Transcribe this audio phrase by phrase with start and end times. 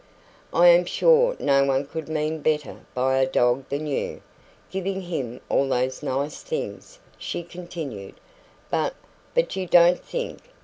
[0.51, 4.23] "I am sure no one could mean better by a dog than you,
[4.71, 8.15] giving him all those nice things," she continued.
[8.71, 8.95] "But
[9.35, 10.39] but you don't THINK.